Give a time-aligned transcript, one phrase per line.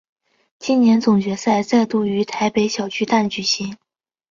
[0.57, 3.77] 今年总决赛再度于台北小巨蛋举行。